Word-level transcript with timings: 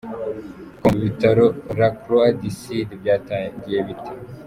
com: 0.81 0.93
Ibitaro 0.97 1.45
La 1.79 1.89
croix 2.01 2.29
du 2.41 2.49
sud 2.61 2.87
byatangiye 3.01 3.77
bite?. 3.87 4.11